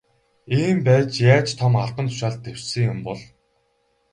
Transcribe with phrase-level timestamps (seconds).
[0.61, 3.21] Ийм байж яаж том албан тушаалд дэвшсэн юм бол.